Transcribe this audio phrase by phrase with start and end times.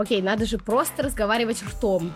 [0.00, 2.12] окей, надо же просто разговаривать ртом.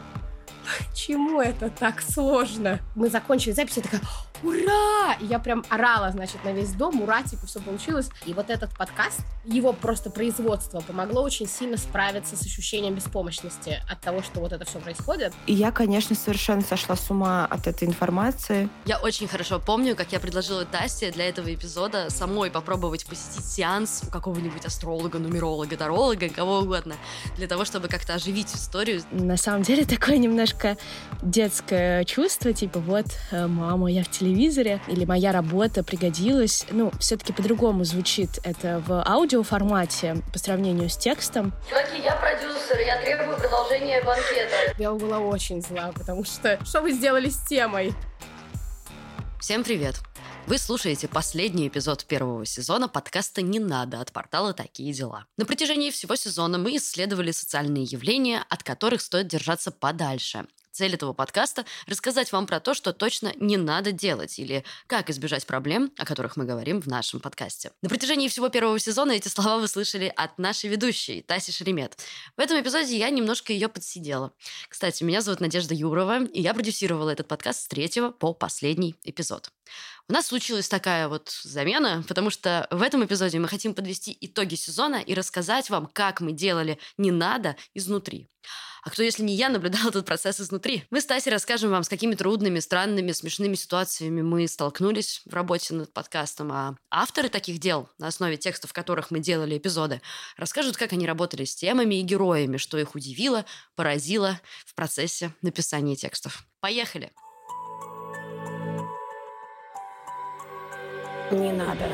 [0.90, 2.80] Почему это так сложно?
[2.94, 4.00] Мы закончили запись, я такая,
[4.44, 5.14] ура!
[5.20, 8.10] И я прям орала, значит, на весь дом, ура, типа, все получилось.
[8.26, 14.00] И вот этот подкаст, его просто производство помогло очень сильно справиться с ощущением беспомощности от
[14.00, 15.32] того, что вот это все происходит.
[15.46, 18.68] И я, конечно, совершенно сошла с ума от этой информации.
[18.86, 24.02] Я очень хорошо помню, как я предложила Тасе для этого эпизода самой попробовать посетить сеанс
[24.06, 26.94] у какого-нибудь астролога, нумеролога, таролога, кого угодно,
[27.36, 29.02] для того, чтобы как-то оживить историю.
[29.10, 30.76] На самом деле такое немножко
[31.22, 36.66] детское чувство, типа вот, э, мама, я в телевизоре, или моя работа пригодилась.
[36.70, 41.52] Ну, все-таки по-другому звучит это в аудиоформате по сравнению с текстом.
[41.68, 44.74] Чуваки, я продюсер, я требую продолжения банкета.
[44.78, 47.92] Я была очень зла, потому что что вы сделали с темой?
[49.40, 49.96] Всем привет!
[50.46, 55.24] Вы слушаете последний эпизод первого сезона подкаста «Не надо» от портала «Такие дела».
[55.38, 61.12] На протяжении всего сезона мы исследовали социальные явления, от которых стоит держаться подальше, Цель этого
[61.12, 66.04] подкаста– рассказать вам про то, что точно не надо делать, или как избежать проблем, о
[66.04, 67.70] которых мы говорим в нашем подкасте.
[67.80, 71.96] На протяжении всего первого сезона эти слова вы слышали от нашей ведущей, Таси Шеремет.
[72.36, 74.32] В этом эпизоде я немножко ее подсидела.
[74.68, 79.52] Кстати, меня зовут Надежда Юрова, и я продюсировала этот подкаст с третьего по последний эпизод.
[80.08, 84.56] У нас случилась такая вот замена, потому что в этом эпизоде мы хотим подвести итоги
[84.56, 88.28] сезона и рассказать вам, как мы делали «не надо» изнутри.
[88.84, 90.84] А кто, если не я, наблюдал этот процесс изнутри?
[90.90, 95.72] Мы с Тасей расскажем вам, с какими трудными, странными, смешными ситуациями мы столкнулись в работе
[95.72, 96.52] над подкастом.
[96.52, 100.02] А авторы таких дел, на основе текстов которых мы делали эпизоды,
[100.36, 105.96] расскажут, как они работали с темами и героями, что их удивило, поразило в процессе написания
[105.96, 106.44] текстов.
[106.60, 107.10] Поехали!
[111.30, 111.88] Не надо.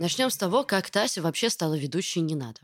[0.00, 2.60] Начнем с того, как Тася вообще стала ведущей «Не надо».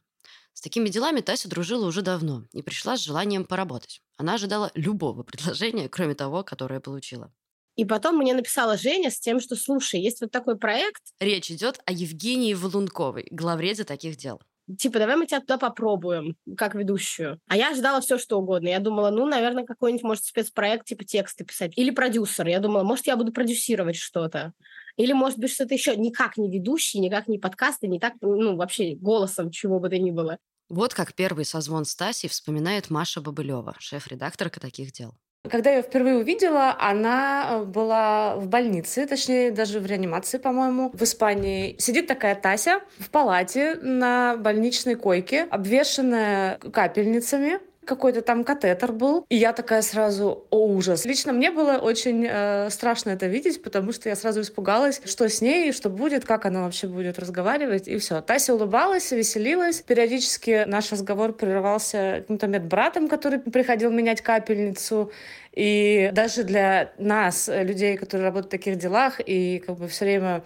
[0.54, 4.00] С такими делами Тася дружила уже давно и пришла с желанием поработать.
[4.16, 7.30] Она ожидала любого предложения, кроме того, которое получила.
[7.74, 11.02] И потом мне написала Женя с тем, что, слушай, есть вот такой проект.
[11.20, 14.40] Речь идет о Евгении Волунковой, главреде таких дел.
[14.78, 17.38] Типа, давай мы тебя туда попробуем, как ведущую.
[17.48, 18.68] А я ожидала все, что угодно.
[18.68, 21.72] Я думала, ну, наверное, какой-нибудь, может, спецпроект, типа тексты писать.
[21.76, 22.48] Или продюсер.
[22.48, 24.54] Я думала, может, я буду продюсировать что-то.
[24.96, 28.94] Или, может быть, что-то еще никак не ведущий, никак не подкасты, не так, ну, вообще
[28.94, 30.38] голосом, чего бы то ни было.
[30.68, 35.14] Вот как первый созвон Стаси вспоминает Маша Бабылева, шеф-редакторка таких дел.
[35.48, 41.02] Когда я впервые увидела, она э, была в больнице, точнее, даже в реанимации, по-моему, в
[41.02, 41.76] Испании.
[41.78, 49.24] Сидит такая Тася в палате на больничной койке, обвешенная капельницами какой-то там катетер был.
[49.28, 51.04] И я такая сразу, о, ужас.
[51.04, 55.40] Лично мне было очень э, страшно это видеть, потому что я сразу испугалась, что с
[55.40, 58.20] ней, что будет, как она вообще будет разговаривать, и все.
[58.20, 59.80] Тася улыбалась, веселилась.
[59.82, 65.10] Периодически наш разговор прерывался каким-то медбратом, который приходил менять капельницу.
[65.52, 70.44] И даже для нас, людей, которые работают в таких делах и как бы все время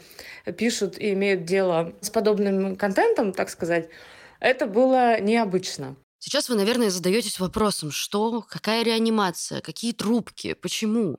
[0.57, 3.89] пишут и имеют дело с подобным контентом, так сказать,
[4.39, 5.97] это было необычно.
[6.23, 11.19] Сейчас вы, наверное, задаетесь вопросом, что, какая реанимация, какие трубки, почему?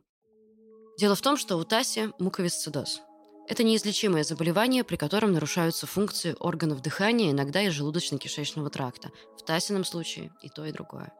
[0.99, 3.01] Дело в том, что у Таси муковисцидоз.
[3.47, 9.09] Это неизлечимое заболевание, при котором нарушаются функции органов дыхания, иногда и желудочно-кишечного тракта.
[9.39, 11.11] В Тасином случае и то, и другое.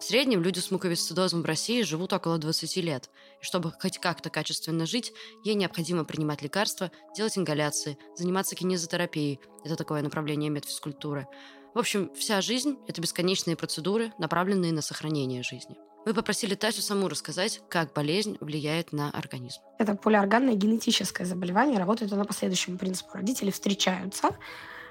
[0.00, 3.10] В среднем люди с муковисцидозом в России живут около 20 лет.
[3.42, 5.12] И чтобы хоть как-то качественно жить,
[5.44, 9.38] ей необходимо принимать лекарства, делать ингаляции, заниматься кинезотерапией.
[9.64, 11.26] Это такое направление медфизкультуры
[11.74, 15.76] в общем, вся жизнь– это бесконечные процедуры, направленные на сохранение жизни.
[16.06, 19.60] Мы попросили Тасю саму рассказать, как болезнь влияет на организм.
[19.78, 21.78] Это полиорганное генетическое заболевание.
[21.78, 23.10] Работает оно по следующему принципу.
[23.12, 24.30] Родители встречаются,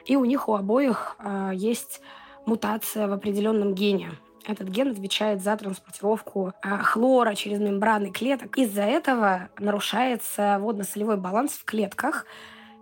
[0.06, 2.02] и у них у обоих э, есть
[2.46, 4.12] мутация в определенном гене.
[4.46, 8.58] Этот ген отвечает за транспортировку э, хлора через мембраны клеток.
[8.58, 12.26] Из-за этого нарушается водно-солевой баланс в клетках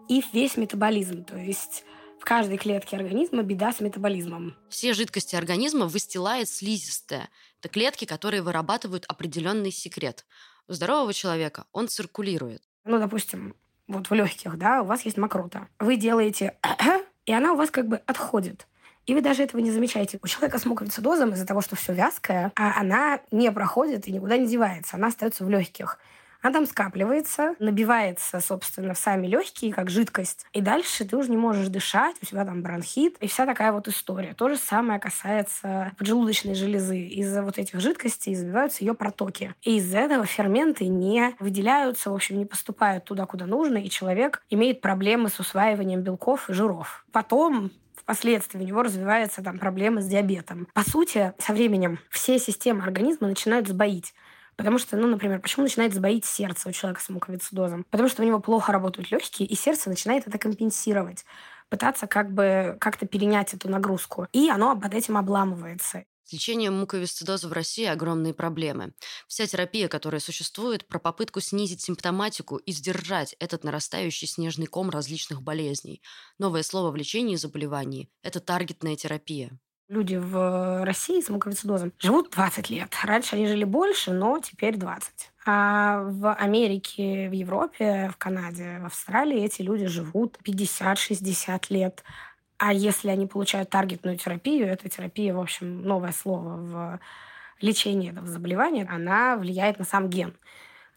[0.10, 1.24] и весь метаболизм.
[1.24, 1.86] То есть
[2.26, 4.58] каждой клетке организма беда с метаболизмом.
[4.68, 7.30] Все жидкости организма выстилает слизистая.
[7.60, 10.26] Это клетки, которые вырабатывают определенный секрет.
[10.68, 12.64] У здорового человека он циркулирует.
[12.84, 13.56] Ну, допустим,
[13.88, 15.70] вот в легких, да, у вас есть мокрота.
[15.80, 16.58] Вы делаете
[17.26, 18.68] и она у вас как бы отходит.
[19.06, 20.20] И вы даже этого не замечаете.
[20.24, 24.38] У человека с муковицидозом из-за того, что все вязкое, а она не проходит и никуда
[24.38, 24.96] не девается.
[24.96, 26.00] Она остается в легких.
[26.46, 30.46] Она там скапливается, набивается, собственно, в сами легкие, как жидкость.
[30.54, 33.18] И дальше ты уже не можешь дышать, у тебя там бронхит.
[33.20, 34.36] И вся такая вот история.
[34.36, 37.00] То же самое касается поджелудочной железы.
[37.00, 39.56] Из-за вот этих жидкостей забиваются ее протоки.
[39.64, 44.44] И из-за этого ферменты не выделяются, в общем, не поступают туда, куда нужно, и человек
[44.52, 47.08] имеет проблемы с усваиванием белков и жиров.
[47.12, 50.68] Потом впоследствии у него развиваются там проблемы с диабетом.
[50.76, 54.14] По сути, со временем все системы организма начинают сбоить.
[54.56, 57.86] Потому что, ну, например, почему начинает сбоить сердце у человека с муковицидозом?
[57.90, 61.26] Потому что у него плохо работают легкие, и сердце начинает это компенсировать
[61.70, 64.28] пытаться как бы как-то перенять эту нагрузку.
[64.32, 66.06] И оно под этим обламывается.
[66.24, 68.94] С лечением муковисцидоза в России огромные проблемы.
[69.28, 75.44] Вся терапия, которая существует, про попытку снизить симптоматику и сдержать этот нарастающий снежный ком различных
[75.44, 76.02] болезней.
[76.40, 79.52] Новое слово в лечении заболеваний– это таргетная терапия.
[79.88, 82.92] Люди в России с муковисцидозом живут 20 лет.
[83.04, 85.32] Раньше они жили больше, но теперь 20.
[85.46, 92.04] А в Америке, в Европе, в Канаде, в Австралии эти люди живут 50-60 лет.
[92.58, 97.00] А если они получают таргетную терапию, эта терапия, в общем, новое слово в
[97.62, 100.36] лечении этого заболевания, она влияет на сам ген.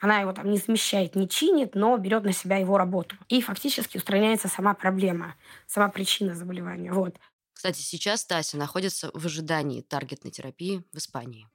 [0.00, 3.16] Она его там не замещает, не чинит, но берет на себя его работу.
[3.28, 5.34] И фактически устраняется сама проблема,
[5.66, 6.92] сама причина заболевания.
[6.92, 7.16] Вот.
[7.58, 11.48] Кстати, сейчас Тася находится в ожидании таргетной терапии в Испании.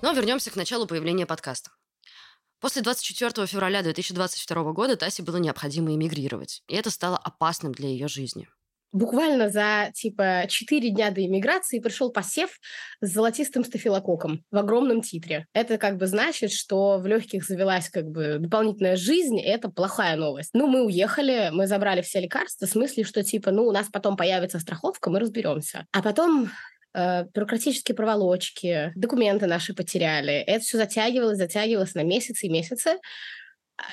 [0.00, 1.72] Но вернемся к началу появления подкаста.
[2.60, 8.06] После 24 февраля 2022 года Тасе было необходимо эмигрировать, и это стало опасным для ее
[8.06, 8.48] жизни.
[8.92, 12.60] Буквально за, типа, 4 дня до иммиграции пришел посев
[13.00, 15.46] с золотистым стафилококком в огромном титре.
[15.54, 20.16] Это как бы значит, что в легких завелась как бы дополнительная жизнь, и это плохая
[20.16, 20.50] новость.
[20.52, 24.16] Ну, мы уехали, мы забрали все лекарства, в смысле, что, типа, ну, у нас потом
[24.16, 25.86] появится страховка, мы разберемся.
[25.92, 26.50] А потом
[26.94, 30.34] э, бюрократические проволочки, документы наши потеряли.
[30.34, 32.98] Это все затягивалось, затягивалось на месяцы и месяцы.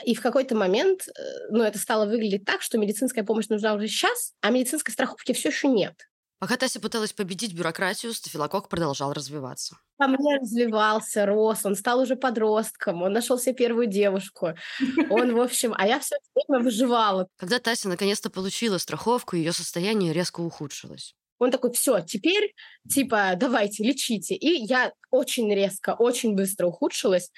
[0.05, 1.11] И в какой-то момент, э,
[1.49, 5.49] ну, это стало выглядеть так, что медицинская помощь нужна уже сейчас, а медицинской страховки все
[5.49, 5.95] еще нет.
[6.39, 9.75] Пока Тася пыталась победить бюрократию, стафилококк продолжал развиваться.
[9.97, 14.53] По мне развивался, рос, он стал уже подростком, он нашел себе первую девушку.
[15.09, 17.27] Он, в общем, а я все время выживала.
[17.35, 21.13] Когда Тася наконец-то получила страховку, ее состояние резко ухудшилось.
[21.39, 22.53] Он такой, все, теперь,
[22.89, 24.35] типа, давайте, лечите.
[24.35, 27.31] И я очень резко, очень быстро ухудшилась,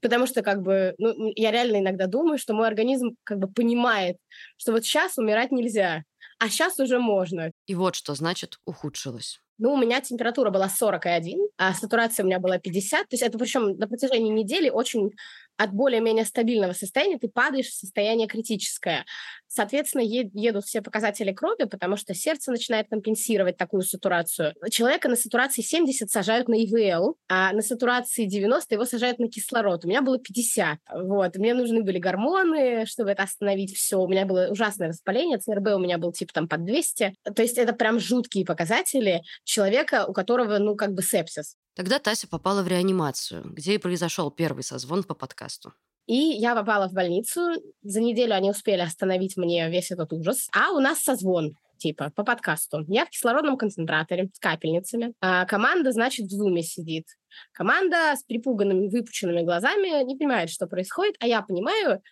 [0.00, 4.16] потому что, как бы, ну, я реально иногда думаю, что мой организм, как бы, понимает,
[4.56, 6.02] что вот сейчас умирать нельзя,
[6.38, 7.50] а сейчас уже можно.
[7.66, 9.40] И вот что значит ухудшилось.
[9.58, 13.08] Ну, у меня температура была 41, а сатурация у меня была 50.
[13.08, 15.10] То есть это причем на протяжении недели очень
[15.58, 19.04] от более-менее стабильного состояния ты падаешь в состояние критическое.
[19.48, 24.54] Соответственно, едут все показатели крови, потому что сердце начинает компенсировать такую сатурацию.
[24.70, 29.84] Человека на сатурации 70 сажают на ИВЛ, а на сатурации 90 его сажают на кислород.
[29.84, 30.78] У меня было 50.
[31.02, 31.36] Вот.
[31.36, 33.98] Мне нужны были гормоны, чтобы это остановить все.
[33.98, 37.14] У меня было ужасное воспаление, ЦРБ у меня был типа там под 200.
[37.34, 41.56] То есть это прям жуткие показатели человека, у которого, ну, как бы сепсис.
[41.78, 45.72] Тогда Тася попала в реанимацию, где и произошел первый созвон по подкасту.
[46.06, 47.52] И я попала в больницу.
[47.82, 50.48] За неделю они успели остановить мне весь этот ужас.
[50.52, 52.84] А у нас созвон типа, по подкасту.
[52.88, 55.14] Я в кислородном концентраторе с капельницами.
[55.20, 57.06] А команда, значит, в зуме сидит.
[57.52, 62.02] Команда с припуганными, выпученными глазами не понимает, что происходит, а я понимаю,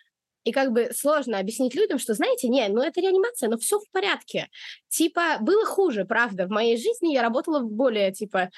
[0.47, 3.91] и как бы сложно объяснить людям, что, знаете, не, ну это реанимация, но все в
[3.91, 4.47] порядке.
[4.87, 6.47] Типа, было хуже, правда.
[6.47, 8.49] В моей жизни я работала в более, типа,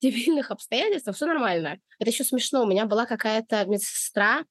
[0.00, 1.78] дебильных обстоятельствах, все нормально.
[1.98, 2.62] Это еще смешно.
[2.62, 4.44] У меня была какая-то медсестра,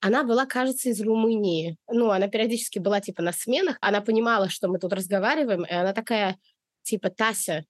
[0.00, 1.76] она была, кажется, из Румынии.
[1.88, 3.78] Ну, она периодически была, типа, на сменах.
[3.80, 6.38] Она понимала, что мы тут разговариваем, и она такая,
[6.82, 7.64] типа, Тася,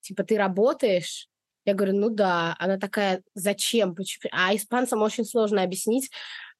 [0.00, 1.28] типа, ты работаешь?
[1.66, 2.56] Я говорю, ну да.
[2.58, 3.94] Она такая, зачем?
[4.32, 6.10] А испанцам очень сложно объяснить,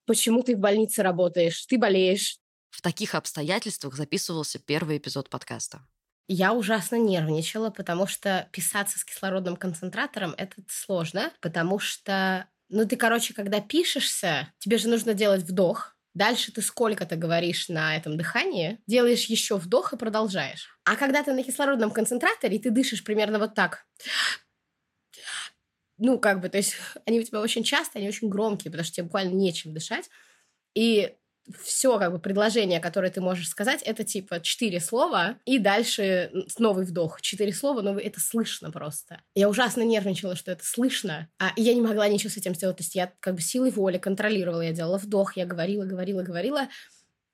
[0.05, 2.39] почему ты в больнице работаешь, ты болеешь.
[2.71, 5.87] В таких обстоятельствах записывался первый эпизод подкаста.
[6.29, 12.97] Я ужасно нервничала, потому что писаться с кислородным концентратором— это сложно, потому что, ну, ты,
[12.97, 18.81] короче, когда пишешься, тебе же нужно делать вдох, Дальше ты сколько-то говоришь на этом дыхании,
[18.87, 20.71] делаешь еще вдох и продолжаешь.
[20.83, 23.85] А когда ты на кислородном концентраторе, ты дышишь примерно вот так.
[25.99, 28.95] Ну, как бы, то есть они у тебя очень часто, они очень громкие, потому что
[28.95, 30.09] тебе буквально нечем дышать.
[30.75, 31.15] И
[31.63, 36.85] все как бы предложение, которое ты можешь сказать, это типа четыре слова, и дальше новый
[36.85, 37.21] вдох.
[37.21, 39.21] Четыре слова, но это слышно просто.
[39.35, 42.79] Я ужасно нервничала, что это слышно, а я не могла ничего с этим сделать.
[42.79, 44.63] То есть я как бы силой воли контролировала.
[44.63, 46.69] Я делала вдох, я говорила, говорила, говорила.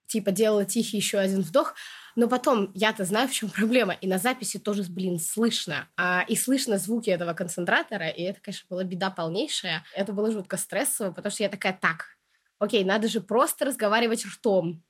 [0.07, 1.73] типа делала тихий еще один вдох,
[2.15, 3.93] но потом я-то знаю, в чем проблема.
[3.93, 5.87] И на записи тоже, блин, слышно.
[5.97, 8.09] А, и слышно звуки этого концентратора.
[8.09, 9.83] И это, конечно, была беда полнейшая.
[9.95, 12.17] Это было жутко стрессово, потому что я такая, так,
[12.63, 14.83] окей, надо же просто разговаривать ртом.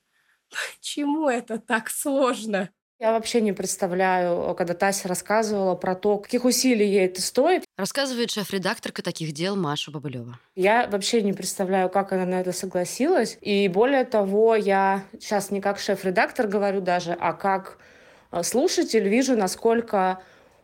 [0.80, 2.70] Чему это так сложно?
[3.00, 7.66] Я вообще не представляю, когда Тася рассказывала про то, каких усилий ей это стоит.
[7.76, 10.40] Рассказывает шеф-редакторка таких дел Маша Бабылева.
[10.56, 13.38] Я вообще не представляю, как она на это согласилась.
[13.42, 17.78] И более того, я сейчас не как шеф-редактор говорю даже, а как
[18.32, 20.22] э, слушатель вижу, насколько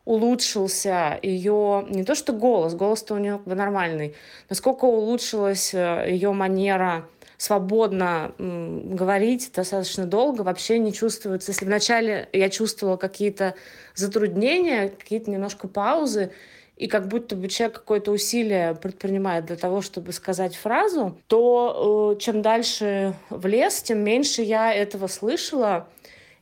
[0.10, 4.16] улучшился ее не то что голос, голос-то у нее нормальный,
[4.50, 11.52] насколько улучшилась э, ее манера свободно говорить достаточно долго, вообще не чувствуется.
[11.52, 13.54] Если вначале я чувствовала какие-то
[13.94, 16.32] затруднения, какие-то немножко паузы,
[16.76, 22.20] и как будто бы человек какое-то усилие предпринимает для того, чтобы сказать фразу, то э,
[22.20, 25.88] чем дальше в лес, тем меньше я этого слышала.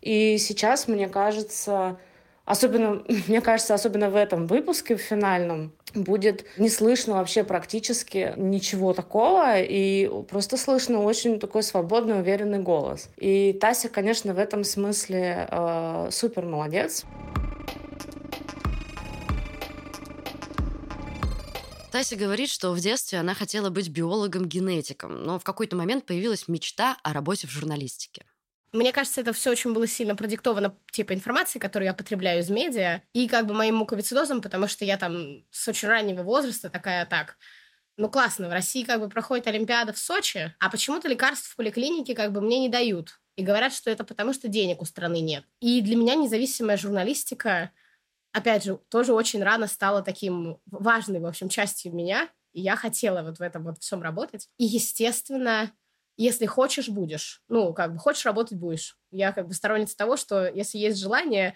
[0.01, 1.97] И сейчас, мне кажется,
[2.47, 8.93] особенно, мне кажется, особенно в этом выпуске, в финальном, будет не слышно вообще практически ничего
[8.93, 13.09] такого, и просто слышно очень такой свободный, уверенный голос.
[13.17, 17.03] И Тася, конечно, в этом смысле э, супер молодец.
[21.91, 26.97] Тася говорит, что в детстве она хотела быть биологом-генетиком, но в какой-то момент появилась мечта
[27.01, 28.23] о работе в журналистике.
[28.73, 33.01] Мне кажется, это все очень было сильно продиктовано типа информацией, которую я потребляю из медиа,
[33.13, 37.37] и как бы моим муковицидозом, потому что я там с очень раннего возраста такая так.
[37.95, 42.13] Ну классно, в России как бы проходит Олимпиада в Сочи, а почему-то лекарств в поликлинике
[42.13, 43.19] как бы мне не дают.
[43.37, 45.45] И говорят, что это потому, что денег у страны нет.
[45.59, 47.71] И для меня независимая журналистика,
[48.33, 52.29] опять же, тоже очень рано стала таким важной, в общем, частью меня.
[52.53, 54.49] И я хотела вот в этом вот всем работать.
[54.57, 55.71] И, естественно,
[56.17, 57.43] если хочешь, будешь.
[57.47, 58.97] Ну, как бы хочешь работать, будешь.
[59.11, 61.55] Я как бы сторонница того, что если есть желание,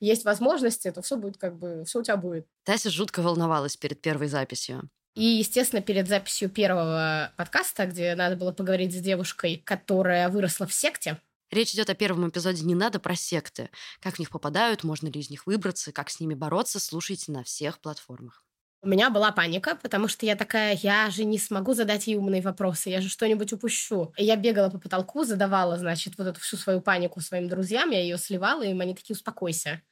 [0.00, 2.46] есть возможности, то все будет как бы, все у тебя будет.
[2.64, 4.90] Тася жутко волновалась перед первой записью.
[5.14, 10.72] И, естественно, перед записью первого подкаста, где надо было поговорить с девушкой, которая выросла в
[10.72, 11.18] секте,
[11.52, 13.68] Речь идет о первом эпизоде «Не надо» про секты.
[14.00, 17.44] Как в них попадают, можно ли из них выбраться, как с ними бороться, слушайте на
[17.44, 18.42] всех платформах.
[18.84, 22.42] У меня была паника, потому что я такая, я же не смогу задать ей умные
[22.42, 24.12] вопросы, я же что-нибудь упущу.
[24.16, 28.00] И я бегала по потолку, задавала, значит, вот эту всю свою панику своим друзьям, я
[28.00, 29.82] ее сливала, и они такие, успокойся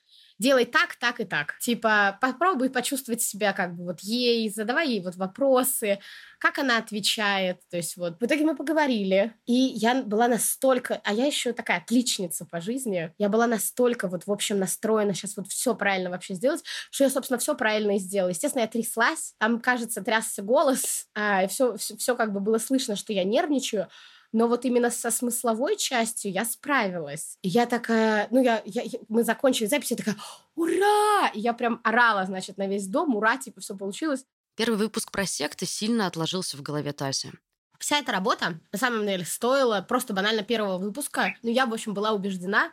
[0.40, 1.58] делай так, так и так.
[1.60, 6.00] Типа, попробуй почувствовать себя как бы вот ей, задавай ей вот вопросы,
[6.38, 7.60] как она отвечает.
[7.70, 11.78] То есть вот в итоге мы поговорили, и я была настолько, а я еще такая
[11.78, 16.34] отличница по жизни, я была настолько вот в общем настроена сейчас вот все правильно вообще
[16.34, 18.30] сделать, что я, собственно, все правильно и сделала.
[18.30, 22.96] Естественно, я тряслась, там, кажется, трясся голос, а, все, все, все как бы было слышно,
[22.96, 23.88] что я нервничаю,
[24.32, 27.38] но вот именно со смысловой частью я справилась.
[27.42, 30.16] И я такая, ну, я, я, я мы закончили запись, я такая,
[30.54, 31.30] ура!
[31.34, 34.24] И я прям орала, значит, на весь дом, ура, типа, все получилось.
[34.56, 37.32] Первый выпуск про секты сильно отложился в голове Таси.
[37.78, 41.34] Вся эта работа, на самом деле, стоила просто банально первого выпуска.
[41.42, 42.72] Но я, в общем, была убеждена,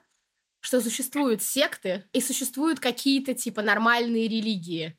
[0.60, 4.98] что существуют секты и существуют какие-то, типа, нормальные религии.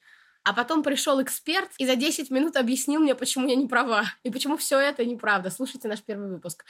[0.48, 4.04] А потом пришел эксперт и за 10 минут объяснил мне, почему я не права.
[4.22, 5.50] И почему все это неправда.
[5.50, 6.64] Слушайте наш первый выпуск.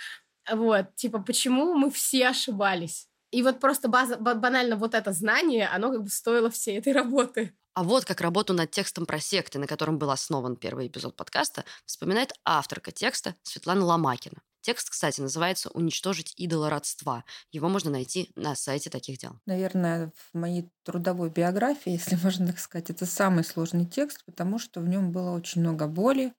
[0.50, 3.06] Вот, типа, почему мы все ошибались.
[3.30, 7.54] И вот просто база, банально вот это знание, оно как бы стоило всей этой работы.
[7.74, 11.64] А вот как работу над текстом про секты, на котором был основан первый эпизод подкаста,
[11.86, 14.42] вспоминает авторка текста Светлана Ломакина.
[14.68, 17.24] Текст, кстати, называется «Уничтожить идола родства».
[17.52, 19.40] Его можно найти на сайте таких дел.
[19.46, 24.80] Наверное, в моей трудовой биографии, если можно так сказать, это самый сложный текст, потому что
[24.80, 26.34] в нем было очень много боли,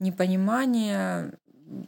[0.00, 1.38] непонимания,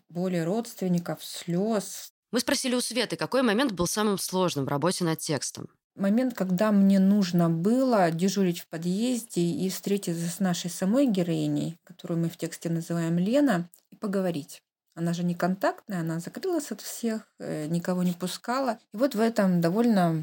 [0.08, 2.12] боли родственников, слез.
[2.30, 5.66] Мы спросили у Светы, какой момент был самым сложным в работе над текстом.
[5.96, 12.20] Момент, когда мне нужно было дежурить в подъезде и встретиться с нашей самой героиней, которую
[12.20, 14.62] мы в тексте называем Лена, и поговорить.
[15.00, 18.78] Она же не контактная, она закрылась от всех, э, никого не пускала.
[18.92, 20.22] И вот в этом довольно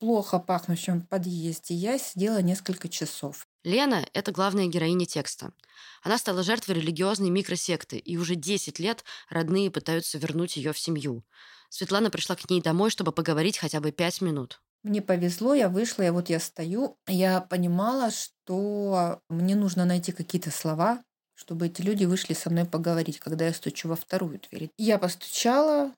[0.00, 3.46] плохо пахнущем подъезде я сидела несколько часов.
[3.62, 5.52] Лена— это главная героиня текста.
[6.02, 11.22] Она стала жертвой религиозной микросекты, и уже 10 лет родные пытаются вернуть ее в семью.
[11.68, 14.60] Светлана пришла к ней домой, чтобы поговорить хотя бы 5 минут.
[14.82, 16.98] Мне повезло, я вышла, и вот я стою.
[17.06, 21.04] Я понимала, что мне нужно найти какие-то слова,
[21.44, 24.70] чтобы эти люди вышли со мной поговорить, когда я стучу во вторую дверь.
[24.78, 25.92] Я постучала,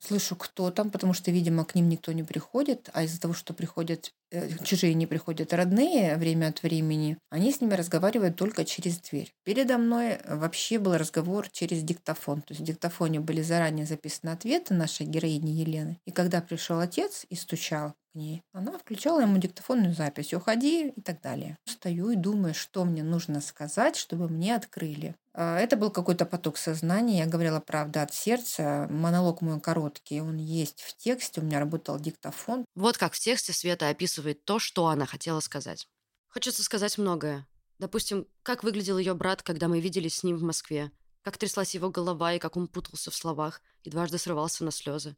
[0.00, 3.54] слышу, кто там, потому что, видимо, к ним никто не приходит, а из-за того, что
[3.54, 8.98] приходят э, чужие не приходят родные время от времени, они с ними разговаривают только через
[8.98, 9.32] дверь.
[9.44, 12.42] Передо мной вообще был разговор через диктофон.
[12.42, 15.98] То есть в диктофоне были заранее записаны ответы нашей героини Елены.
[16.06, 21.00] И когда пришел отец и стучал к ней, она включала ему диктофонную запись «Уходи» и
[21.00, 21.56] так далее.
[21.66, 25.14] Стою и думаю, что мне нужно сказать, чтобы мне открыли.
[25.32, 27.18] А, это был какой-то поток сознания.
[27.18, 28.86] Я говорила правда от сердца.
[28.90, 31.40] Монолог мой короткий, он есть в тексте.
[31.40, 32.64] У меня работал диктофон.
[32.74, 35.88] Вот как в тексте Света описывает то, что она хотела сказать.
[36.28, 37.46] Хочется сказать многое.
[37.78, 40.92] Допустим, как выглядел ее брат, когда мы виделись с ним в Москве.
[41.22, 45.16] Как тряслась его голова и как он путался в словах и дважды срывался на слезы.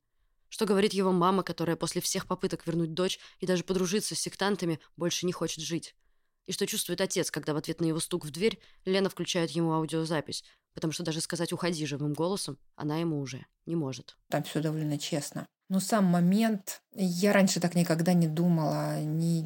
[0.48, 4.80] Что говорит его мама, которая после всех попыток вернуть дочь и даже подружиться с сектантами
[4.96, 5.94] больше не хочет жить.
[6.46, 9.72] И что чувствует отец, когда в ответ на его стук в дверь Лена включает ему
[9.72, 10.44] аудиозапись,
[10.74, 14.16] потому что даже сказать «уходи» живым голосом она ему уже не может.
[14.28, 15.46] Там все довольно честно.
[15.68, 19.40] Но сам момент, я раньше так никогда не думала, не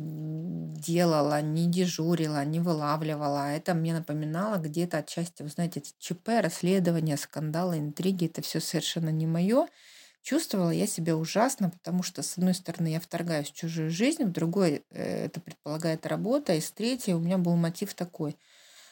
[0.77, 3.53] делала, не дежурила, не вылавливала.
[3.53, 8.27] Это мне напоминало где-то отчасти, вы знаете, ЧП, расследование, скандалы, интриги.
[8.27, 9.69] Это все совершенно не мое.
[10.27, 14.33] Чувствовала я себя ужасно, потому что, с одной стороны, я вторгаюсь в чужую жизнь, в
[14.33, 18.37] другой э, это предполагает работа, и с третьей у меня был мотив такой,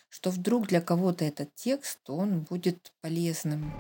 [0.09, 3.75] что вдруг для кого-то этот текст, он будет полезным.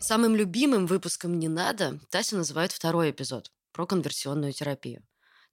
[0.00, 5.02] Самым любимым выпуском «Не надо» Тася называет второй эпизод про конверсионную терапию.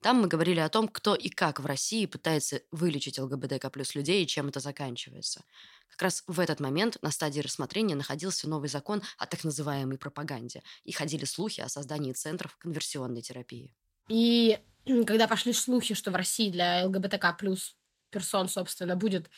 [0.02, 4.24] Там мы говорили о том, кто и как в России пытается вылечить ЛГБТК плюс людей
[4.24, 5.44] и чем это заканчивается.
[5.90, 10.64] Как раз в этот момент на стадии рассмотрения находился новый закон о так называемой пропаганде,
[10.86, 13.74] и ходили слухи о создании центров конверсионной терапии.
[14.08, 14.60] И
[15.06, 17.76] когда пошли слухи, что в России для ЛГБТК плюс
[18.10, 19.30] персон, собственно, будет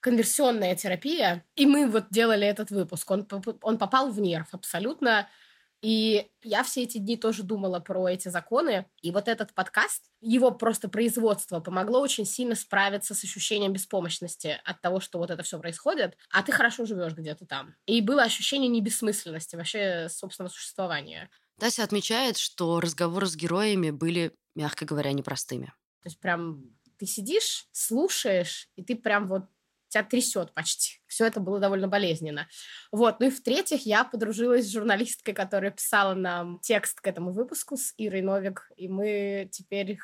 [0.00, 3.26] конверсионная терапия, и мы вот делали этот выпуск, он,
[3.62, 5.28] он попал в нерв абсолютно,
[5.84, 8.86] и я все эти дни тоже думала про эти законы.
[9.02, 14.80] И вот этот подкаст, его просто производство помогло очень сильно справиться с ощущением беспомощности от
[14.80, 17.74] того, что вот это все происходит, а ты хорошо живешь где-то там.
[17.84, 21.28] И было ощущение небессмысленности вообще собственного существования.
[21.58, 25.66] Тася отмечает, что разговоры с героями были, мягко говоря, непростыми.
[26.02, 26.64] То есть прям
[26.96, 29.44] ты сидишь, слушаешь, и ты прям вот
[29.94, 31.00] тебя трясет почти.
[31.06, 32.48] Все это было довольно болезненно.
[32.92, 33.20] Вот.
[33.20, 37.94] Ну и в-третьих, я подружилась с журналисткой, которая писала нам текст к этому выпуску с
[37.96, 39.98] Ирой Новик, и мы теперь...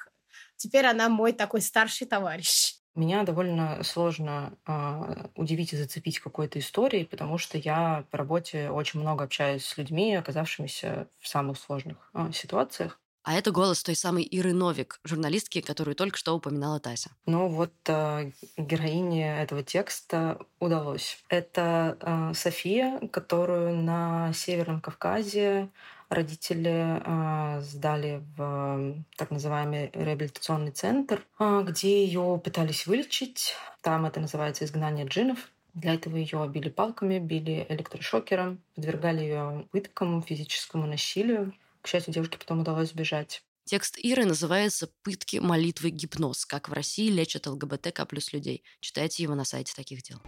[0.56, 2.74] Теперь она мой такой старший товарищ.
[2.94, 9.00] Меня довольно сложно э, удивить и зацепить какой-то историей, потому что я по работе очень
[9.00, 13.00] много общаюсь с людьми, оказавшимися в самых сложных э, ситуациях.
[13.30, 17.10] А это голос той самой Иры Новик, журналистки, которую только что упоминала Тася.
[17.26, 21.16] Ну вот э, героине этого текста удалось.
[21.28, 25.68] Это э, София, которую на Северном Кавказе
[26.08, 33.54] родители э, сдали в так называемый реабилитационный центр, э, где ее пытались вылечить.
[33.80, 35.38] Там это называется изгнание джинов.
[35.74, 41.54] Для этого ее били палками, били электрошокером, подвергали ее пыткам, физическому насилию.
[41.82, 43.42] К счастью, девушке потом удалось сбежать.
[43.64, 46.44] Текст Иры называется «Пытки, молитвы, гипноз.
[46.44, 48.64] Как в России лечат ЛГБТК плюс людей».
[48.80, 50.20] Читайте его на сайте таких дел.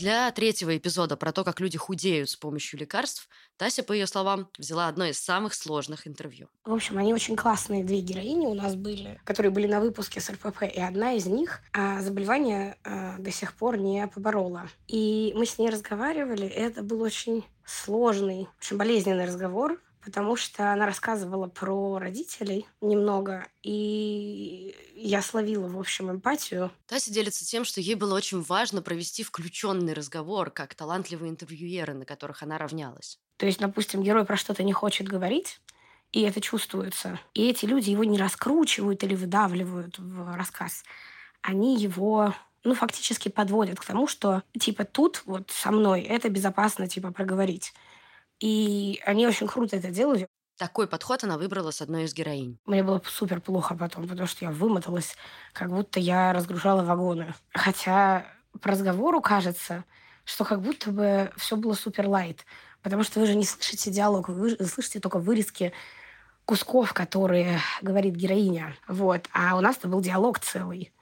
[0.00, 4.48] Для третьего эпизода про то, как люди худеют с помощью лекарств, Тася, по ее словам,
[4.56, 6.48] взяла одно из самых сложных интервью.
[6.64, 10.30] В общем, они очень классные две героини у нас были, которые были на выпуске с
[10.30, 14.70] РПП, и одна из них а, заболевание а, до сих пор не поборола.
[14.88, 20.86] И мы с ней разговаривали, это был очень сложный, очень болезненный разговор, потому что она
[20.86, 26.70] рассказывала про родителей немного, и я словила, в общем, эмпатию.
[26.86, 32.04] Тася делится тем, что ей было очень важно провести включенный разговор, как талантливые интервьюеры, на
[32.04, 33.18] которых она равнялась.
[33.36, 35.60] То есть, допустим, герой про что-то не хочет говорить,
[36.12, 37.20] и это чувствуется.
[37.34, 40.84] И эти люди его не раскручивают или выдавливают в рассказ.
[41.42, 42.34] Они его
[42.64, 47.72] ну, фактически подводят к тому, что, типа, тут вот со мной это безопасно, типа, проговорить.
[48.40, 50.26] И они очень круто это делают.
[50.58, 52.58] Такой подход она выбрала с одной из героинь.
[52.66, 55.16] Мне было супер плохо потом, потому что я вымоталась,
[55.52, 57.34] как будто я разгружала вагоны.
[57.54, 58.26] Хотя
[58.60, 59.84] по разговору кажется,
[60.24, 62.44] что как будто бы все было супер лайт.
[62.82, 65.72] Потому что вы же не слышите диалог, вы слышите только вырезки
[66.44, 68.74] кусков, которые говорит героиня.
[68.88, 69.28] Вот.
[69.32, 70.92] А у нас-то был диалог целый.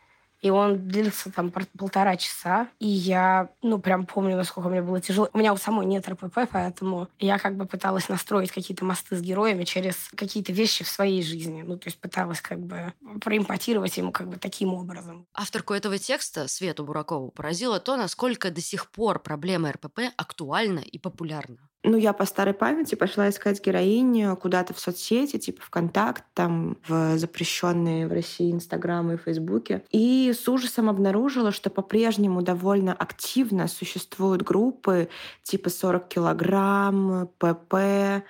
[0.41, 2.69] И он длился там полтора часа.
[2.79, 5.29] И я, ну, прям помню, насколько мне было тяжело.
[5.33, 9.21] У меня у самой нет РПП, поэтому я как бы пыталась настроить какие-то мосты с
[9.21, 11.63] героями через какие-то вещи в своей жизни.
[11.63, 15.27] Ну, то есть пыталась как бы проимпотировать ему как бы таким образом.
[15.35, 20.99] Авторку этого текста, Свету Буракову, поразило то, насколько до сих пор проблема РПП актуальна и
[20.99, 21.59] популярна.
[21.85, 27.17] Ну, я по старой памяти пошла искать героиню куда-то в соцсети, типа ВКонтакт, там в
[27.17, 29.85] запрещенные в России Инстаграмы и Фейсбуке.
[29.91, 35.09] И с ужасом обнаружила, что по-прежнему довольно активно существуют группы
[35.45, 37.75] типа 40 килограмм, ПП,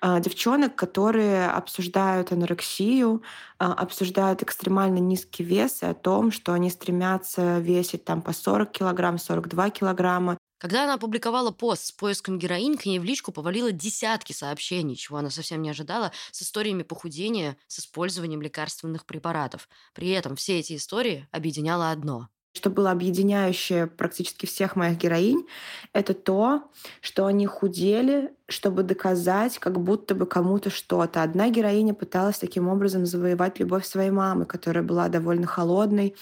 [0.01, 3.23] а, девчонок, которые обсуждают анорексию,
[3.59, 8.71] а, обсуждают экстремально низкий вес и о том, что они стремятся весить там по 40
[8.73, 13.73] килограмм, 42 килограмма, когда она опубликовала пост с поиском героинь, к ней в личку повалило
[13.73, 19.69] десятки сообщений, чего она совсем не ожидала, с историями похудения с использованием лекарственных препаратов.
[19.95, 25.47] При этом все эти истории объединяло одно что было объединяющее практически всех моих героинь,
[25.93, 26.65] это то,
[27.01, 31.23] что они худели, чтобы доказать как будто бы кому-то что-то.
[31.23, 36.17] Одна героиня пыталась таким образом завоевать любовь своей мамы, которая была довольно холодной,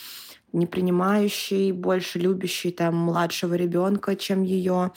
[0.53, 4.93] не принимающей, больше любящей там младшего ребенка, чем ее.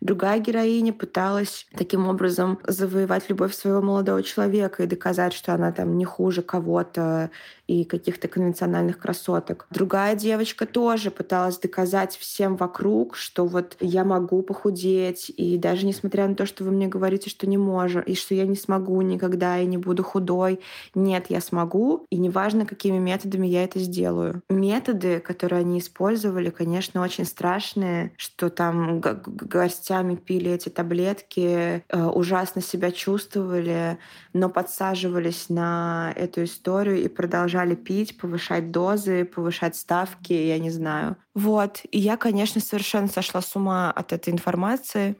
[0.00, 5.96] Другая героиня пыталась таким образом завоевать любовь своего молодого человека и доказать, что она там
[5.96, 7.30] не хуже кого-то
[7.66, 9.66] и каких-то конвенциональных красоток.
[9.70, 16.28] Другая девочка тоже пыталась доказать всем вокруг, что вот я могу похудеть, и даже несмотря
[16.28, 19.58] на то, что вы мне говорите, что не можу, и что я не смогу никогда
[19.58, 20.60] и не буду худой,
[20.94, 24.42] нет, я смогу, и неважно, какими методами я это сделаю.
[24.50, 32.60] Методы, которые они использовали, конечно, очень страшные, что там гостями пили эти таблетки, э, ужасно
[32.60, 33.98] себя чувствовали,
[34.32, 40.70] но подсаживались на эту историю и продолжали продолжали пить, повышать дозы, повышать ставки, я не
[40.70, 41.16] знаю.
[41.34, 41.82] Вот.
[41.92, 45.14] И я, конечно, совершенно сошла с ума от этой информации.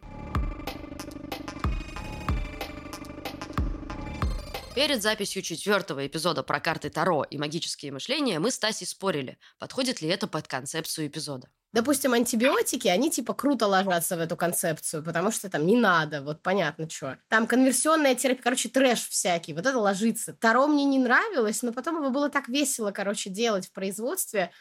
[4.75, 10.03] Перед записью четвертого эпизода про карты Таро и магические мышления мы с Тасей спорили, подходит
[10.03, 15.33] ли это под концепцию эпизода допустим, антибиотики, они типа круто ложатся в эту концепцию, потому
[15.33, 17.19] что там не надо, вот понятно что.
[17.29, 20.33] Там конверсионная терапия, короче, трэш всякий, вот это ложится.
[20.35, 24.53] Таро мне не нравилось, но потом его было так весело, короче, делать в производстве.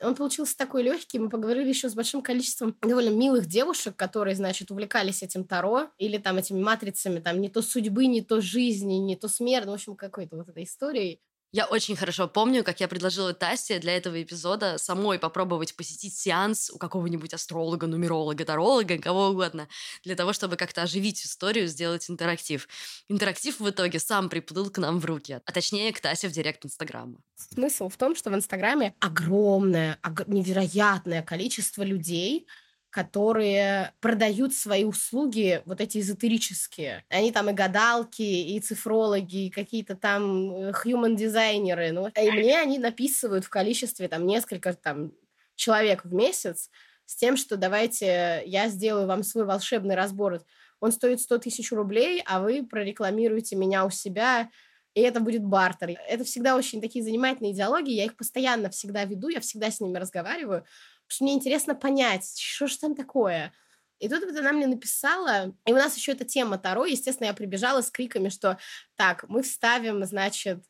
[0.00, 1.18] Он получился такой легкий.
[1.18, 6.16] Мы поговорили еще с большим количеством довольно милых девушек, которые, значит, увлекались этим Таро или
[6.16, 9.74] там этими матрицами, там не то судьбы, не то жизни, не то смерти, ну, в
[9.74, 11.20] общем, какой-то вот этой историей.
[11.54, 16.70] Я очень хорошо помню, как я предложила Тасе для этого эпизода самой попробовать посетить сеанс
[16.70, 19.68] у какого-нибудь астролога, нумеролога, таролога, кого угодно,
[20.02, 22.66] для того, чтобы как-то оживить историю, сделать интерактив.
[23.08, 26.64] Интерактив в итоге сам приплыл к нам в руки, а точнее к Тасе в директ
[26.64, 27.18] Инстаграма.
[27.36, 32.46] Смысл в том, что в Инстаграме огромное, невероятное количество людей,
[32.92, 37.04] которые продают свои услуги, вот эти эзотерические.
[37.08, 41.90] Они там и гадалки, и цифрологи, и какие-то там э, human дизайнеры.
[41.92, 45.12] Ну, и мне они написывают в количестве там несколько там
[45.56, 46.68] человек в месяц
[47.06, 50.42] с тем, что давайте я сделаю вам свой волшебный разбор.
[50.78, 54.50] Он стоит 100 тысяч рублей, а вы прорекламируете меня у себя,
[54.94, 55.96] и это будет бартер.
[56.08, 59.96] Это всегда очень такие занимательные идеологии, я их постоянно всегда веду, я всегда с ними
[59.96, 60.66] разговариваю,
[61.12, 63.52] что мне интересно понять, что же там такое.
[63.98, 67.34] И тут вот она мне написала, и у нас еще эта тема Таро, естественно, я
[67.34, 68.58] прибежала с криками, что
[68.96, 70.64] так, мы вставим, значит,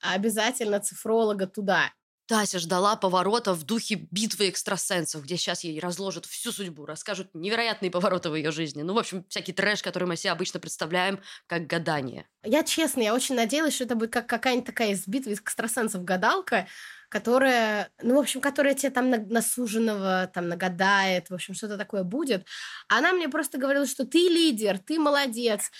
[0.00, 1.92] обязательно цифролога туда.
[2.28, 7.90] Тася ждала поворота в духе битвы экстрасенсов, где сейчас ей разложат всю судьбу, расскажут невероятные
[7.90, 8.82] повороты в ее жизни.
[8.82, 12.28] Ну, в общем, всякий трэш, который мы себе обычно представляем как гадание.
[12.44, 16.68] Я честно, я очень надеялась, что это будет как какая-нибудь такая из битвы экстрасенсов гадалка,
[17.08, 22.04] которая, ну, в общем, которая тебе там на, насуженного там нагадает, в общем, что-то такое
[22.04, 22.46] будет.
[22.88, 25.70] Она мне просто говорила, что ты лидер, ты молодец,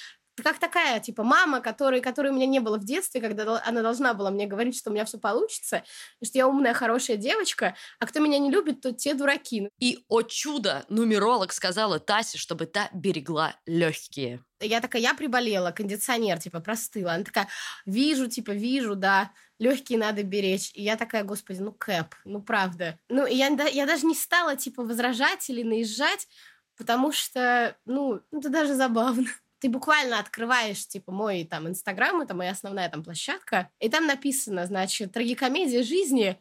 [0.42, 4.14] как такая, типа, мама, которой, которой у меня не было в детстве, когда она должна
[4.14, 5.85] была мне говорить, что у меня все получится,
[6.22, 9.70] что я умная, хорошая девочка, а кто меня не любит, то те дураки.
[9.79, 14.42] И, о чудо, нумеролог сказала Тасе, чтобы та берегла легкие.
[14.61, 17.12] Я такая, я приболела, кондиционер, типа, простыла.
[17.12, 17.48] Она такая,
[17.87, 20.70] вижу, типа, вижу, да, легкие надо беречь.
[20.74, 22.98] И я такая, господи, ну, Кэп, ну, правда.
[23.09, 26.27] Ну, я, я даже не стала, типа, возражать или наезжать,
[26.77, 29.29] потому что, ну, это даже забавно.
[29.61, 34.66] Ты буквально открываешь, типа, мой там Инстаграм, это моя основная там площадка, и там написано,
[34.66, 36.40] значит, трагикомедия жизни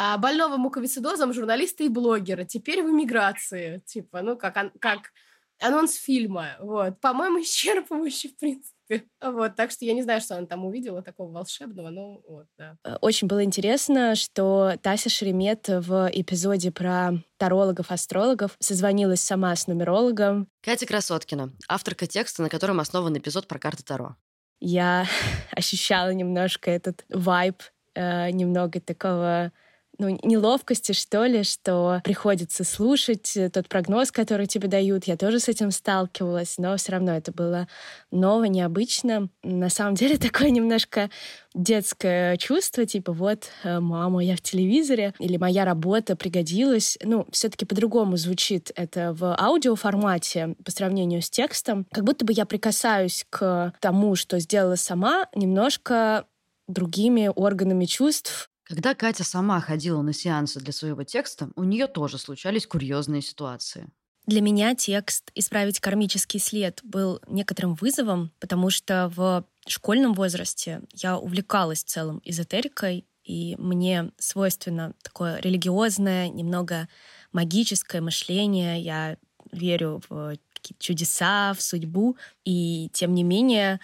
[0.00, 2.44] а больного муковисцидозом журналисты и блогеры.
[2.44, 3.82] Теперь в эмиграции.
[3.84, 5.12] Типа, ну, как, как
[5.58, 6.56] анонс фильма.
[6.60, 7.00] Вот.
[7.00, 8.77] По-моему, исчерпывающий, в принципе.
[8.88, 9.08] Принципе.
[9.20, 12.76] Вот, так что я не знаю, что она там увидела такого волшебного, но вот, да.
[12.84, 20.48] Э, очень было интересно, что Тася Шеремет в эпизоде про тарологов-астрологов созвонилась сама с нумерологом.
[20.62, 24.16] Катя Красоткина, авторка текста, на котором основан эпизод про карты Таро.
[24.60, 25.06] Я
[25.52, 27.62] ощущала немножко этот вайб,
[27.94, 29.52] э, немного такого
[29.98, 35.04] ну, неловкости, что ли, что приходится слушать э, тот прогноз, который тебе дают.
[35.04, 37.66] Я тоже с этим сталкивалась, но все равно это было
[38.12, 39.28] ново, необычно.
[39.42, 41.10] На самом деле такое немножко
[41.54, 46.96] детское чувство, типа вот, э, мама, я в телевизоре, или моя работа пригодилась.
[47.02, 51.86] Ну, все таки по-другому звучит это в аудиоформате по сравнению с текстом.
[51.90, 56.26] Как будто бы я прикасаюсь к тому, что сделала сама, немножко
[56.68, 62.18] другими органами чувств, когда Катя сама ходила на сеансы для своего текста, у нее тоже
[62.18, 63.88] случались курьезные ситуации.
[64.26, 71.16] Для меня текст «Исправить кармический след» был некоторым вызовом, потому что в школьном возрасте я
[71.16, 76.88] увлекалась целом эзотерикой, и мне свойственно такое религиозное, немного
[77.32, 78.82] магическое мышление.
[78.82, 79.16] Я
[79.50, 80.36] верю в
[80.78, 83.80] чудеса, в судьбу, и тем не менее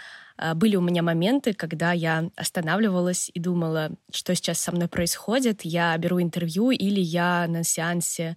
[0.55, 5.63] были у меня моменты, когда я останавливалась и думала, что сейчас со мной происходит.
[5.63, 8.37] Я беру интервью или я на сеансе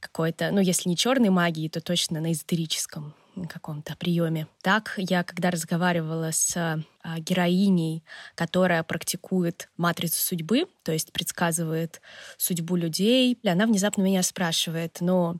[0.00, 3.14] какой-то, ну, если не черной магии, то точно на эзотерическом
[3.48, 4.46] каком-то приеме.
[4.62, 12.00] Так я, когда разговаривала с а, героиней, которая практикует матрицу судьбы, то есть предсказывает
[12.36, 15.36] судьбу людей, она внезапно меня спрашивает, но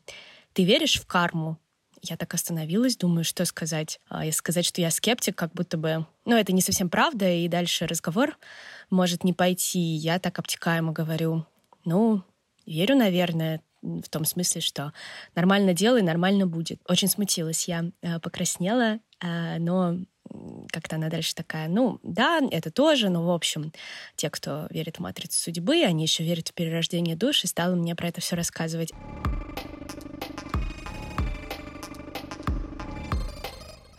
[0.53, 1.59] ты веришь в карму?
[2.03, 4.01] Я так остановилась, думаю, что сказать.
[4.09, 6.05] А, и сказать, что я скептик, как будто бы...
[6.25, 8.37] Ну, это не совсем правда, и дальше разговор
[8.91, 9.79] может не пойти.
[9.79, 11.47] Я так обтекаемо говорю,
[11.85, 12.23] ну,
[12.67, 14.93] верю, наверное, в том смысле, что
[15.37, 16.81] нормально делай, нормально будет.
[16.89, 19.97] Очень смутилась я, э, покраснела, э, но
[20.71, 23.73] как-то она дальше такая, ну, да, это тоже, но, в общем,
[24.17, 27.95] те, кто верит в матрицу судьбы, они еще верят в перерождение душ, и стала мне
[27.95, 28.93] про это все рассказывать.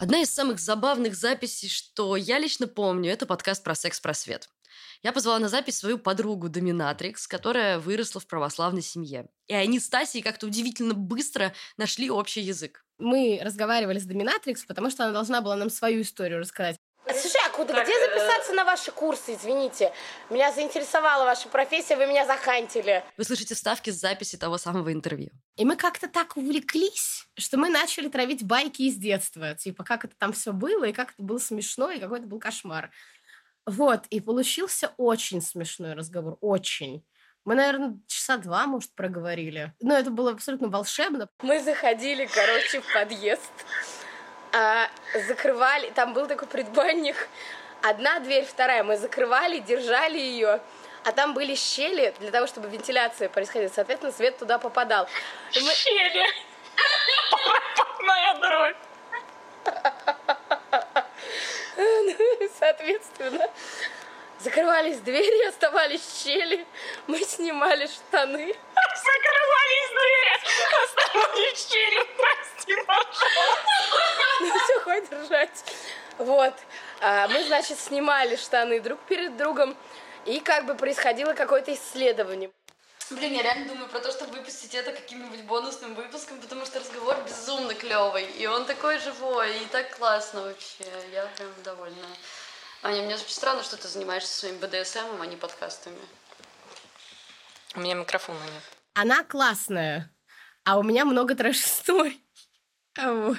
[0.04, 4.50] Одна из самых забавных записей, что я лично помню, это подкаст про секс-просвет.
[5.02, 9.30] Я позвала на запись свою подругу Доминатрикс, которая выросла в православной семье.
[9.48, 12.84] И они с Тасей как-то удивительно быстро нашли общий язык.
[12.98, 16.76] Мы разговаривали с Доминатрикс, потому что она должна была нам свою историю рассказать.
[17.06, 19.92] Слушай, а куда, где э, записаться на ваши курсы, извините?
[20.30, 23.04] Меня заинтересовала ваша профессия, вы меня захантили.
[23.18, 25.30] Вы слышите вставки с записи того самого интервью.
[25.58, 29.54] И мы как-то так увлеклись, что мы начали травить байки из детства.
[29.56, 32.40] Типа, как это там все было, и как это было смешно, и какой это был
[32.40, 32.90] кошмар.
[33.66, 37.06] Вот, и получился очень смешной разговор, очень.
[37.46, 39.74] Мы, наверное, часа два, может, проговорили.
[39.82, 41.28] Но это было абсолютно волшебно.
[41.42, 43.52] Мы заходили, короче, в подъезд
[44.54, 44.90] а,
[45.28, 47.28] закрывали, там был такой предбанник,
[47.82, 50.62] одна дверь, вторая, мы закрывали, держали ее,
[51.04, 55.10] а там были щели для того, чтобы вентиляция происходила, соответственно, свет туда попадал.
[55.56, 55.74] мы...
[55.74, 56.26] Щели!
[58.00, 58.78] Моя дробь!
[62.60, 63.50] Соответственно,
[64.40, 66.66] закрывались двери, оставались щели,
[67.08, 68.56] мы снимали штаны.
[68.96, 70.40] Закрывались двери,
[70.84, 72.00] оставались щели,
[72.66, 73.26] пожалуйста.
[74.42, 75.64] Ну все, хватит держать.
[76.18, 76.54] Вот.
[77.02, 79.76] А, мы, значит, снимали штаны друг перед другом,
[80.26, 82.52] и как бы происходило какое-то исследование.
[83.10, 87.18] Блин, я реально думаю про то, чтобы выпустить это каким-нибудь бонусным выпуском, потому что разговор
[87.28, 90.86] безумно клевый, и он такой живой, и так классно вообще.
[91.12, 92.08] Я прям довольна.
[92.82, 96.00] Аня, мне очень странно, что ты занимаешься своим БДСМом, а не подкастами.
[97.76, 98.64] У меня микрофона нет.
[98.94, 100.12] Она классная,
[100.64, 102.24] а у меня много трэш-историй.
[102.98, 103.38] Вот.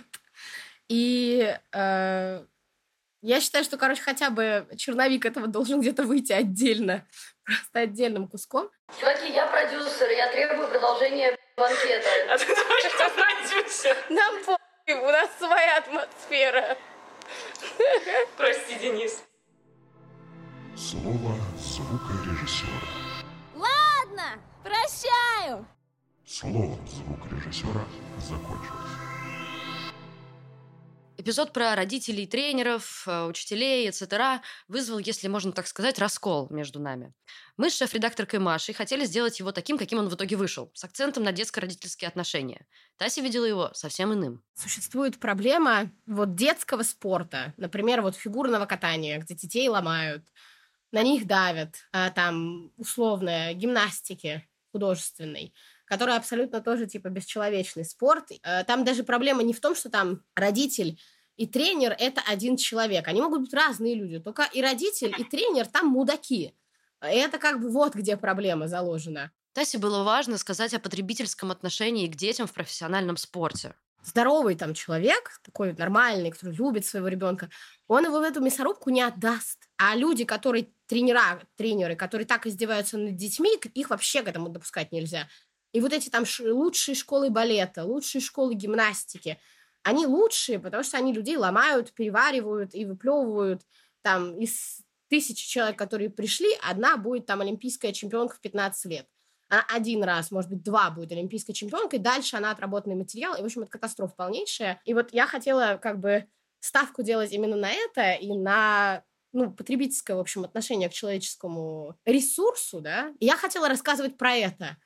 [0.89, 2.45] И э,
[3.23, 7.07] я считаю, что, короче, хотя бы черновик этого должен где-то выйти отдельно,
[7.45, 8.71] просто отдельным куском.
[9.01, 12.09] Чуваки, я продюсер, я требую продолжения банкета.
[12.31, 13.97] А ты думаешь, что продюсер?
[14.11, 14.59] Нам по
[14.93, 16.77] у нас своя атмосфера.
[18.37, 19.23] Прости, Денис.
[20.77, 22.69] Слово звукорежиссера.
[23.55, 25.67] Ладно, прощаю.
[26.27, 27.87] Слово звукорежиссера
[28.19, 29.04] закончилось.
[31.25, 34.43] Эпизод про родителей, тренеров, э, учителей, etc.
[34.69, 37.15] вызвал, если можно так сказать, раскол между нами.
[37.57, 41.23] Мы с шеф-редакторкой Машей хотели сделать его таким, каким он в итоге вышел, с акцентом
[41.25, 42.67] на детско-родительские отношения.
[42.99, 44.45] Тася видела его совсем иным.
[44.53, 50.27] Существует проблема вот детского спорта, например, вот фигурного катания, где детей ломают,
[50.93, 55.55] на них давят, а, там условная гимнастики художественной,
[55.87, 58.31] которая абсолютно тоже типа бесчеловечный спорт.
[58.43, 60.99] Э, там даже проблема не в том, что там родитель
[61.37, 63.09] и тренер– это один человек.
[63.09, 66.55] Они могут быть разные люди, только и родитель, и тренер там мудаки.
[67.01, 69.31] Это как бы вот где проблема заложена.
[69.53, 73.75] Тасе было важно сказать о потребительском отношении к детям в профессиональном спорте.
[74.03, 77.49] Здоровый там человек, такой нормальный, который любит своего ребенка,
[77.89, 79.59] он его в эту мясорубку не отдаст.
[79.77, 84.93] А люди, которые тренера, тренеры, которые так издеваются над детьми, их вообще к этому допускать
[84.93, 85.29] нельзя.
[85.73, 89.39] И вот эти там лучшие школы балета, лучшие школы гимнастики,
[89.85, 93.63] они лучшие, потому что они людей ломают, переваривают и выплевывают.
[94.03, 99.07] Там из тысячи человек, которые пришли, одна будет там олимпийская чемпионка в 15 лет.
[99.49, 103.45] Она один раз, может быть, два будет олимпийской чемпионкой, дальше она отработанный материал, и, в
[103.45, 104.81] общем, это катастрофа полнейшая.
[104.85, 106.27] И вот я хотела как бы
[106.61, 112.81] ставку делать именно на это и на ну, потребительское, в общем, отношение к человеческому ресурсу,
[112.81, 113.13] да.
[113.21, 114.79] И я хотела рассказывать про это.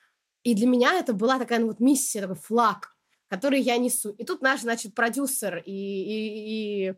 [0.42, 2.96] И для меня это была такая ну, вот миссия, такой флаг,
[3.28, 4.10] который я несу.
[4.10, 6.94] И тут наш, значит, продюсер и, и, и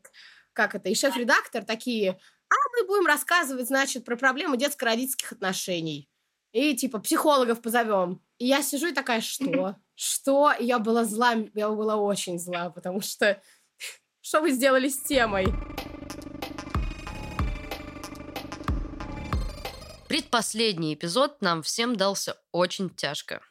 [0.52, 6.08] как это, и шеф-редактор такие, а мы будем рассказывать, значит, про проблемы детско-родительских отношений.
[6.52, 8.20] И типа психологов позовем.
[8.38, 9.76] И я сижу и такая, что?
[9.94, 10.52] Что?
[10.58, 13.40] И я была зла, я была очень зла, потому что
[14.22, 15.44] что вы сделали с темой?
[20.08, 23.42] Предпоследний эпизод нам всем дался очень тяжко.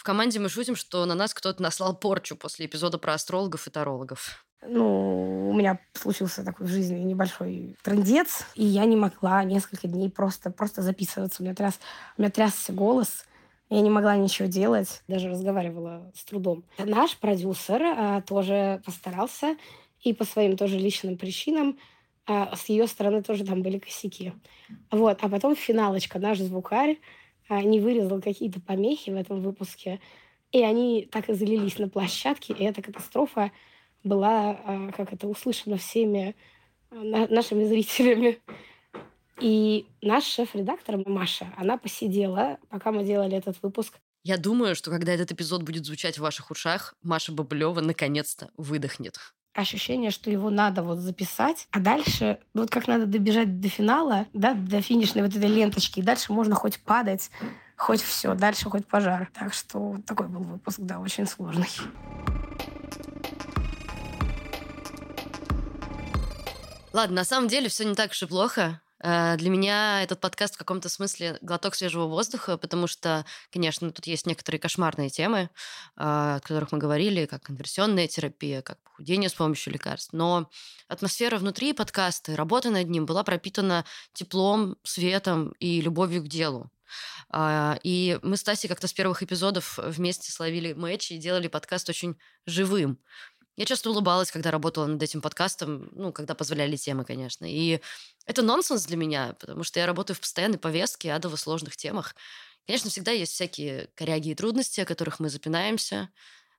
[0.00, 3.70] В команде мы шутим, что на нас кто-то наслал порчу после эпизода про астрологов и
[3.70, 4.46] тарологов.
[4.66, 10.08] Ну, у меня случился такой в жизни небольшой трендец, и я не могла несколько дней
[10.08, 11.42] просто, просто записываться.
[11.42, 11.78] У меня, тряс,
[12.16, 13.26] у меня трясся голос,
[13.68, 16.64] я не могла ничего делать, даже разговаривала с трудом.
[16.78, 19.54] Наш продюсер а, тоже постарался,
[20.00, 21.78] и по своим тоже личным причинам
[22.26, 24.32] а, с ее стороны тоже там были косяки.
[24.90, 25.18] Вот.
[25.20, 26.96] А потом финалочка, наш звукарь
[27.62, 30.00] не вырезал какие-то помехи в этом выпуске,
[30.52, 33.52] и они так и залились на площадке, и эта катастрофа
[34.04, 36.34] была, а, как это, услышана всеми
[36.90, 36.96] а,
[37.28, 38.38] нашими зрителями.
[39.40, 43.98] И наш шеф-редактор Маша, она посидела, пока мы делали этот выпуск.
[44.22, 49.16] Я думаю, что когда этот эпизод будет звучать в ваших ушах, Маша Бабылева наконец-то выдохнет
[49.54, 54.26] ощущение, что его надо вот записать, а дальше, ну, вот как надо добежать до финала,
[54.32, 57.30] да, до финишной вот этой ленточки, и дальше можно хоть падать,
[57.76, 59.30] хоть все, дальше хоть пожар.
[59.34, 61.68] Так что такой был выпуск, да, очень сложный.
[66.92, 68.80] Ладно, на самом деле все не так уж и плохо.
[69.02, 74.06] Э, для меня этот подкаст в каком-то смысле глоток свежего воздуха, потому что, конечно, тут
[74.06, 75.50] есть некоторые кошмарные темы,
[75.96, 80.12] а, о которых мы говорили, как конверсионная терапия, как похудение с помощью лекарств.
[80.12, 80.50] Но
[80.88, 86.70] атмосфера внутри подкаста работа над ним была пропитана теплом, светом и любовью к делу.
[87.30, 91.88] А, и мы с Тасей как-то с первых эпизодов вместе словили матчи и делали подкаст
[91.88, 92.98] очень живым.
[93.60, 97.44] Я часто улыбалась, когда работала над этим подкастом, ну, когда позволяли темы, конечно.
[97.44, 97.82] И
[98.24, 102.14] это нонсенс для меня, потому что я работаю в постоянной повестке, адово сложных темах.
[102.66, 106.08] Конечно, всегда есть всякие коряги и трудности, о которых мы запинаемся,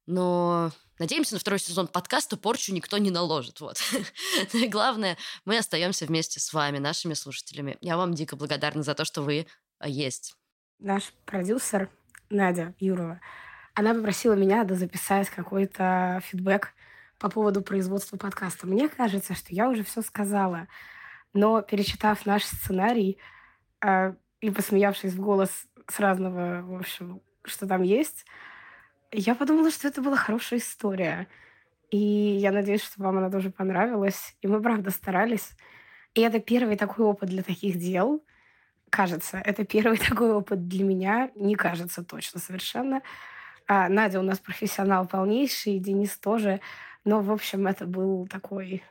[0.06, 3.62] но надеемся, на второй сезон подкаста порчу никто не наложит.
[3.62, 3.80] Вот.
[4.70, 7.80] Главное, мы остаемся вместе с вами, нашими слушателями.
[7.82, 9.48] Я вам дико благодарна за то, что вы
[9.80, 10.36] а, есть.
[10.78, 11.90] Наш продюсер
[12.30, 13.20] Надя Юрова,
[13.74, 16.76] она попросила меня записать какой-то фидбэк
[17.22, 18.66] по поводу производства подкаста.
[18.66, 20.68] Мне кажется, что я уже все сказала.
[21.34, 23.20] Но перечитав наш сценарий
[23.86, 28.26] э, и посмеявшись в голос с разного, в общем, что там есть,
[29.12, 31.28] я подумала, что это была хорошая история.
[31.92, 34.36] И я надеюсь, что вам она тоже понравилась.
[34.42, 35.52] И мы, правда, старались.
[36.16, 38.26] И это первый такой опыт для таких дел.
[38.90, 41.30] Кажется, это первый такой опыт для меня.
[41.36, 43.02] Не кажется точно совершенно.
[43.68, 46.62] А Надя у нас профессионал полнейший, Денис тоже.
[47.04, 48.84] Но, в общем, это был такой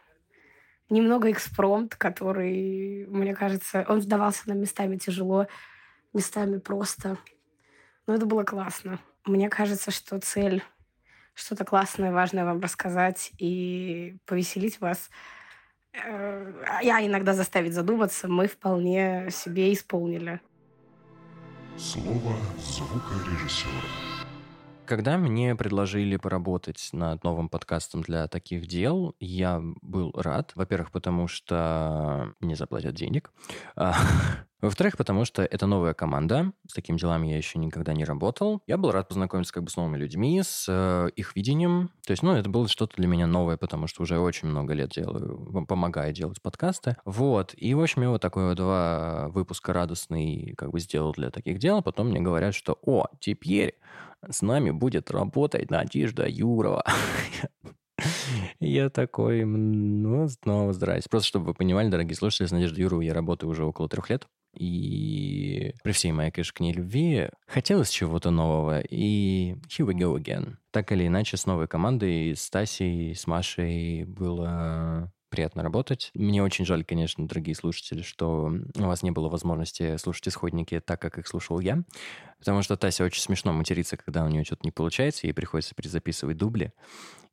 [0.88, 5.46] немного экспромт, который, мне кажется, он сдавался нам местами тяжело,
[6.12, 7.16] местами просто.
[8.07, 8.99] Но это было классно.
[9.25, 10.62] Мне кажется, что цель
[11.35, 15.11] что-то классное, важное вам рассказать и повеселить вас,
[15.92, 20.40] э, я иногда заставить задуматься, мы вполне себе исполнили.
[21.77, 24.10] Слово звукорежиссера.
[24.90, 30.50] Когда мне предложили поработать над новым подкастом для таких дел, я был рад.
[30.57, 33.31] Во-первых, потому что мне заплатят денег.
[34.61, 36.53] Во-вторых, потому что это новая команда.
[36.66, 38.62] С такими делами я еще никогда не работал.
[38.66, 41.90] Я был рад познакомиться как бы с новыми людьми, с э, их видением.
[42.07, 44.90] То есть, ну, это было что-то для меня новое, потому что уже очень много лет
[44.90, 46.96] делаю, помогаю делать подкасты.
[47.05, 47.55] Вот.
[47.57, 51.59] И, в общем, я вот такой вот два выпуска радостный как бы сделал для таких
[51.59, 51.83] дел.
[51.83, 53.79] Потом мне говорят, что, о, теперь
[54.29, 56.85] с нами будет работать Надежда Юрова.
[58.61, 61.09] Я такой, ну, снова здрасте.
[61.09, 64.27] Просто чтобы вы понимали, дорогие слушатели, с Надеждой Юровой я работаю уже около трех лет.
[64.55, 68.81] И при всей моей, конечно, к ней любви хотелось чего-то нового.
[68.81, 70.57] И here we go again.
[70.70, 76.11] Так или иначе, с новой командой, с Тасей, с Машей было приятно работать.
[76.14, 81.01] Мне очень жаль, конечно, дорогие слушатели, что у вас не было возможности слушать исходники так,
[81.01, 81.85] как их слушал я.
[82.41, 86.36] Потому что Тася очень смешно матерится, когда у нее что-то не получается, ей приходится перезаписывать
[86.36, 86.72] дубли.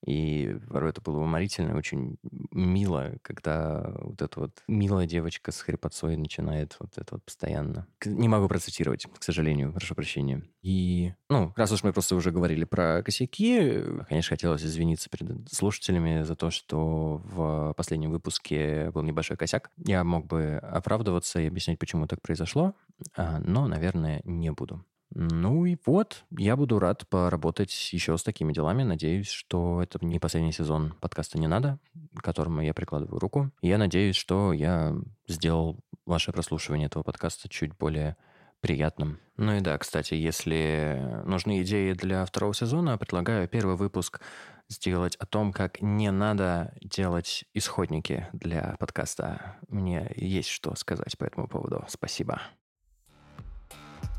[0.06, 2.18] И порой это было уморительно, очень
[2.52, 7.88] мило, когда вот эта вот милая девочка с хрипотцой начинает вот это вот постоянно.
[8.06, 10.44] Не могу процитировать, к сожалению, прошу прощения.
[10.62, 16.24] И, ну, раз уж мы просто уже говорили про косяки, конечно, хотелось извиниться перед слушателями
[16.24, 19.72] за то, что в последнем выпуске был небольшой косяк.
[19.78, 22.76] Я мог бы оправдываться и объяснять, почему так произошло,
[23.16, 24.86] а, но, наверное, не буду.
[25.20, 28.84] Ну и вот, я буду рад поработать еще с такими делами.
[28.84, 31.80] Надеюсь, что это не последний сезон подкаста «Не надо»,
[32.16, 33.52] к которому я прикладываю руку.
[33.64, 34.96] Я надеюсь, что я
[35.28, 38.16] сделал ваше прослушивание этого подкаста чуть более
[38.60, 39.20] приятным.
[39.38, 44.22] Ну и да, кстати, если нужны идеи для второго сезона, предлагаю первый выпуск
[44.70, 49.56] сделать о том, как не надо делать исходники для подкаста.
[49.68, 51.86] Мне есть что сказать по этому поводу.
[51.88, 52.40] Спасибо.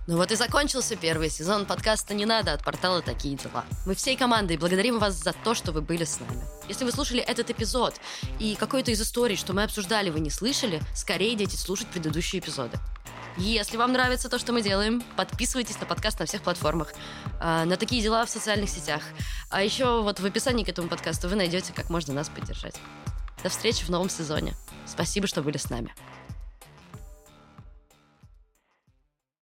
[0.09, 3.67] Ну вот и закончился первый сезон подкаста «Не надо» от портала «Такие дела».
[3.85, 6.43] Мы всей командой благодарим вас за то, что вы были с нами.
[6.67, 7.95] Если вы слушали этот эпизод
[8.39, 12.79] и какой-то из историй, что мы обсуждали, вы не слышали, скорее идите слушать предыдущие эпизоды.
[13.37, 16.95] Если вам нравится то, что мы делаем, подписывайтесь на подкаст на всех платформах,
[17.39, 19.03] а, на такие дела в социальных сетях.
[19.51, 22.77] А еще вот в описании к этому подкасту вы найдете, как можно нас поддержать.
[23.43, 24.55] До встречи в новом сезоне.
[24.87, 25.95] Спасибо, что были с нами.